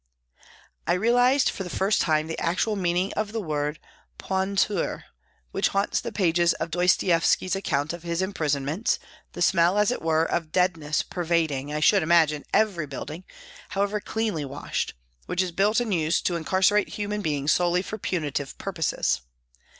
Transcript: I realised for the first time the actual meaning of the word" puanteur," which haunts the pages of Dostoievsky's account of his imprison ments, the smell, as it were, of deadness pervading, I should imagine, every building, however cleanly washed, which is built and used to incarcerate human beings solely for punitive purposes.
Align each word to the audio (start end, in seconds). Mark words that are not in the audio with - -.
I 0.87 0.93
realised 0.93 1.51
for 1.51 1.61
the 1.63 1.69
first 1.69 2.01
time 2.01 2.25
the 2.25 2.39
actual 2.39 2.75
meaning 2.75 3.13
of 3.13 3.33
the 3.33 3.39
word" 3.39 3.77
puanteur," 4.17 5.03
which 5.51 5.67
haunts 5.67 6.01
the 6.01 6.11
pages 6.11 6.53
of 6.53 6.71
Dostoievsky's 6.71 7.55
account 7.55 7.93
of 7.93 8.01
his 8.01 8.19
imprison 8.23 8.65
ments, 8.65 8.97
the 9.33 9.43
smell, 9.43 9.77
as 9.77 9.91
it 9.91 10.01
were, 10.01 10.25
of 10.25 10.51
deadness 10.51 11.03
pervading, 11.03 11.71
I 11.71 11.81
should 11.81 12.01
imagine, 12.01 12.45
every 12.51 12.87
building, 12.87 13.25
however 13.69 13.99
cleanly 14.01 14.43
washed, 14.43 14.95
which 15.27 15.39
is 15.43 15.51
built 15.51 15.79
and 15.79 15.93
used 15.93 16.25
to 16.25 16.35
incarcerate 16.35 16.89
human 16.89 17.21
beings 17.21 17.51
solely 17.51 17.83
for 17.83 17.99
punitive 17.99 18.57
purposes. 18.57 19.21